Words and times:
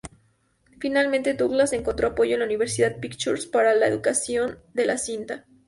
Finalmente, 0.79 1.35
Douglas 1.35 1.73
encontró 1.73 2.07
apoyo 2.07 2.35
en 2.35 2.41
Universal 2.41 2.95
Pictures 2.95 3.45
para 3.45 3.75
la 3.75 3.85
producción 3.85 4.57
de 4.73 4.85
la 4.87 4.97
cinta. 4.97 5.45